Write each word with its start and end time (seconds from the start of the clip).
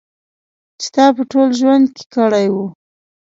چې 0.79 0.87
تا 0.95 1.05
په 1.15 1.23
ټول 1.31 1.47
ژوند 1.59 1.85
کې 1.95 2.03
کړی 2.15 2.47
و. 2.53 2.55